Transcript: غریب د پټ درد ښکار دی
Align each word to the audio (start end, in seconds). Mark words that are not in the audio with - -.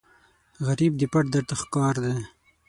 غریب 0.65 0.93
د 0.97 1.03
پټ 1.13 1.25
درد 1.33 1.49
ښکار 1.61 1.95
دی 2.03 2.15